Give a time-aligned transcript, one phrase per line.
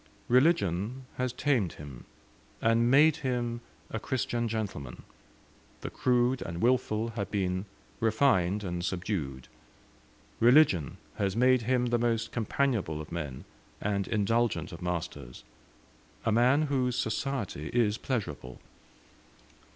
[0.29, 2.05] Religion has tamed him,
[2.59, 3.61] and made him
[3.91, 5.03] a Christian gentleman:
[5.81, 7.65] the crude and wilful have been
[7.99, 9.47] refined and subdued;
[10.39, 13.45] religion has made him the most companionable of men
[13.79, 15.43] and indulgent of masters
[16.25, 18.57] a man whose society is pleasurable.